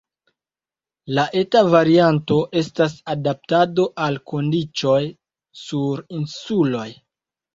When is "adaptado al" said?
3.15-4.17